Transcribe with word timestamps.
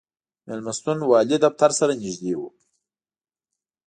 مېلمستون 0.47 0.99
والي 1.11 1.37
دفتر 1.45 1.71
سره 1.79 1.93
نږدې 2.03 2.33
و. 2.39 2.41